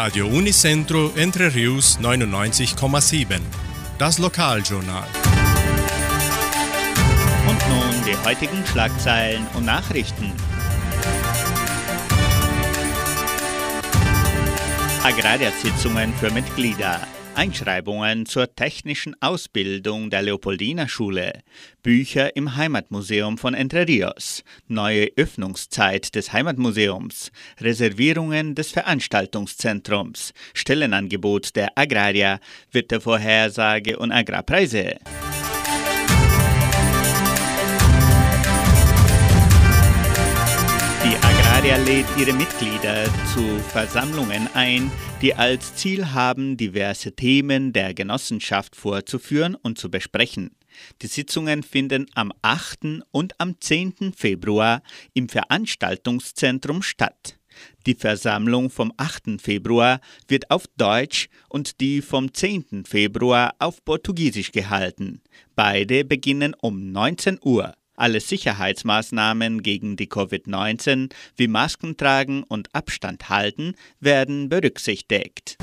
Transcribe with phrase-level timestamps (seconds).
[0.00, 3.40] Radio Unicentro Entre Rius 99,7.
[3.98, 5.08] Das Lokaljournal.
[7.48, 10.32] Und nun die heutigen Schlagzeilen und Nachrichten.
[15.02, 17.00] Agrarsitzungen für Mitglieder.
[17.38, 21.44] Einschreibungen zur technischen Ausbildung der Leopoldina Schule,
[21.84, 27.30] Bücher im Heimatmuseum von Entre Rios, neue Öffnungszeit des Heimatmuseums,
[27.60, 32.40] Reservierungen des Veranstaltungszentrums, Stellenangebot der Agraria,
[32.72, 34.96] Wettervorhersage und Agrarpreise.
[41.58, 43.04] Agraria lädt ihre Mitglieder
[43.34, 50.52] zu Versammlungen ein, die als Ziel haben, diverse Themen der Genossenschaft vorzuführen und zu besprechen.
[51.02, 53.02] Die Sitzungen finden am 8.
[53.10, 54.12] und am 10.
[54.16, 54.82] Februar
[55.14, 57.40] im Veranstaltungszentrum statt.
[57.86, 59.40] Die Versammlung vom 8.
[59.42, 62.84] Februar wird auf Deutsch und die vom 10.
[62.86, 65.22] Februar auf Portugiesisch gehalten.
[65.56, 67.74] Beide beginnen um 19 Uhr.
[67.98, 75.58] Alle Sicherheitsmaßnahmen gegen die Covid-19 wie Masken tragen und Abstand halten werden berücksichtigt.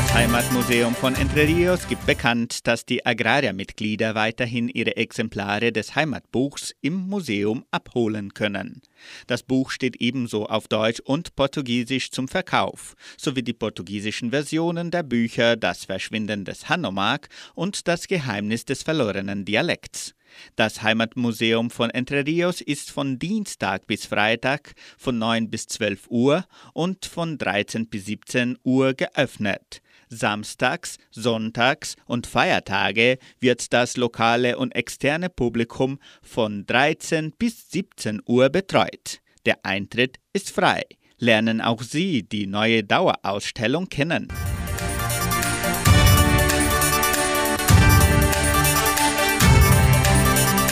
[0.00, 6.74] Das Heimatmuseum von Entre Rios gibt bekannt, dass die Agraria-Mitglieder weiterhin ihre Exemplare des Heimatbuchs
[6.80, 8.80] im Museum abholen können.
[9.26, 15.02] Das Buch steht ebenso auf Deutsch und Portugiesisch zum Verkauf, sowie die portugiesischen Versionen der
[15.02, 20.14] Bücher Das Verschwinden des Hanomag und Das Geheimnis des verlorenen Dialekts.
[20.56, 26.46] Das Heimatmuseum von Entre Rios ist von Dienstag bis Freitag von 9 bis 12 Uhr
[26.72, 29.82] und von 13 bis 17 Uhr geöffnet.
[30.10, 38.50] Samstags, Sonntags und Feiertage wird das lokale und externe Publikum von 13 bis 17 Uhr
[38.50, 39.20] betreut.
[39.46, 40.82] Der Eintritt ist frei.
[41.18, 44.28] Lernen auch Sie die neue Dauerausstellung kennen.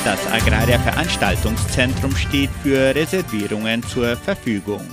[0.04, 4.86] Das Agraria Veranstaltungszentrum steht für Reservierungen zur Verfügung.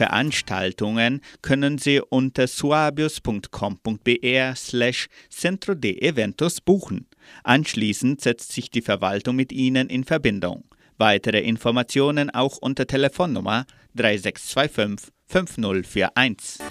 [0.00, 7.06] Veranstaltungen können Sie unter suabius.com.br slash centro de eventos buchen.
[7.44, 10.64] Anschließend setzt sich die Verwaltung mit Ihnen in Verbindung.
[10.96, 16.64] Weitere Informationen auch unter Telefonnummer 3625 5041.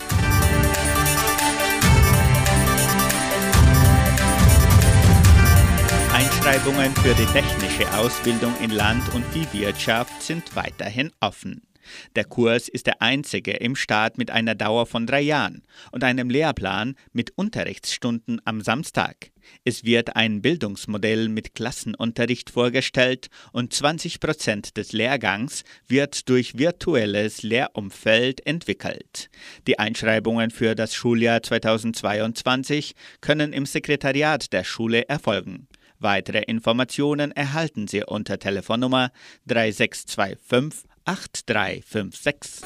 [6.11, 11.68] Einschreibungen für die technische Ausbildung in Land- und Viehwirtschaft sind weiterhin offen.
[12.15, 16.29] Der Kurs ist der einzige im Staat mit einer Dauer von drei Jahren und einem
[16.29, 19.31] Lehrplan mit Unterrichtsstunden am Samstag.
[19.63, 27.43] Es wird ein Bildungsmodell mit Klassenunterricht vorgestellt und 20 Prozent des Lehrgangs wird durch virtuelles
[27.43, 29.29] Lehrumfeld entwickelt.
[29.67, 35.67] Die Einschreibungen für das Schuljahr 2022 können im Sekretariat der Schule erfolgen.
[35.99, 39.11] Weitere Informationen erhalten Sie unter Telefonnummer
[39.47, 42.61] 3625 8356.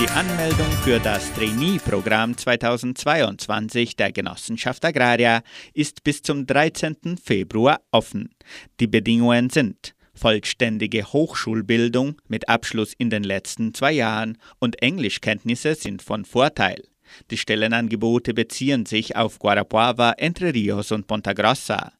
[0.00, 5.42] Die Anmeldung für das Trainee-Programm 2022 der Genossenschaft Agraria
[5.74, 7.18] ist bis zum 13.
[7.20, 8.30] Februar offen.
[8.78, 16.02] Die Bedingungen sind vollständige Hochschulbildung mit Abschluss in den letzten zwei Jahren und Englischkenntnisse sind
[16.02, 16.82] von Vorteil.
[17.30, 21.92] Die Stellenangebote beziehen sich auf Guarapuava, Entre Rios und Ponta Grossa.